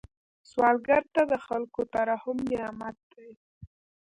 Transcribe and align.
سوالګر 0.49 1.03
ته 1.13 1.21
د 1.31 1.33
خلکو 1.45 1.81
ترحم 1.93 2.37
نعمت 2.51 2.97
دی 3.11 3.29